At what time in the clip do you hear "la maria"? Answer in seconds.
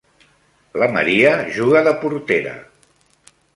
0.83-1.35